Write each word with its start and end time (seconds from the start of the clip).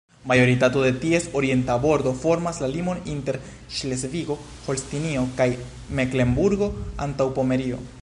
Majoritato 0.29 0.81
de 0.85 0.93
ties 1.03 1.27
orienta 1.41 1.75
bordo 1.83 2.13
formas 2.23 2.61
la 2.65 2.71
limon 2.77 3.03
inter 3.17 3.39
Ŝlesvigo-Holstinio 3.81 5.29
kaj 5.43 5.51
Meklenburgo-Antaŭpomerio. 6.01 7.85